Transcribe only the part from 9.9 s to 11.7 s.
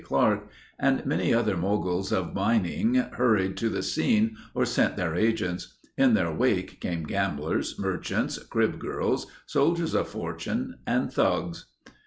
of fortune, and thugs.